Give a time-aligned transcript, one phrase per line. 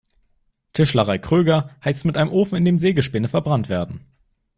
[0.73, 4.07] Tischlerei Kröger heizt mit einem Ofen, in dem Sägespäne verbrannt werden.